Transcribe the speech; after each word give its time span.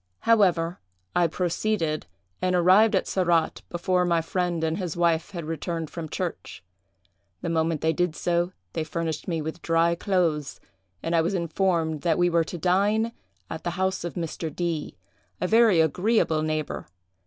However, 0.21 0.79
I 1.15 1.27
proceeded, 1.27 2.07
and 2.41 2.55
arrived 2.55 2.95
at 2.95 3.05
Sarratt 3.05 3.61
before 3.69 4.03
my 4.03 4.19
friend 4.19 4.63
and 4.63 4.79
his 4.79 4.97
wife 4.97 5.29
had 5.29 5.45
returned 5.45 5.91
from 5.91 6.09
church. 6.09 6.63
The 7.43 7.51
moment 7.51 7.81
they 7.81 7.93
did 7.93 8.15
so, 8.15 8.51
they 8.73 8.83
furnished 8.83 9.27
me 9.27 9.43
with 9.43 9.61
dry 9.61 9.93
clothes, 9.93 10.59
and 11.03 11.15
I 11.15 11.21
was 11.21 11.35
informed 11.35 12.01
that 12.01 12.17
we 12.17 12.31
were 12.31 12.43
to 12.45 12.57
dine 12.57 13.11
at 13.47 13.63
the 13.63 13.69
house 13.77 14.03
of 14.03 14.15
Mr. 14.15 14.49
D——, 14.51 14.97
a 15.39 15.45
very 15.45 15.79
agreeable 15.81 16.41
neighbor. 16.41 16.87